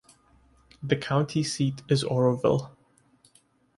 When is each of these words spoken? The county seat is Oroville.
The 0.81 0.95
county 0.95 1.43
seat 1.43 1.83
is 1.87 2.03
Oroville. 2.03 2.75